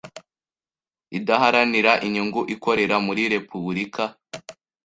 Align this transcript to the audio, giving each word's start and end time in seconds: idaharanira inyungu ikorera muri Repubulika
idaharanira 1.17 1.91
inyungu 2.05 2.41
ikorera 2.55 2.95
muri 3.05 3.23
Repubulika 3.33 4.03